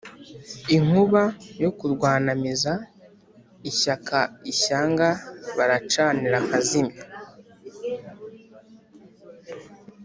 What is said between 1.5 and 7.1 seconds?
yo kurwanamiza, ishyaka ishyanga baracanira nkazimya.